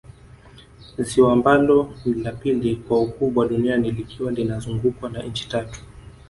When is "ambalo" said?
1.33-1.93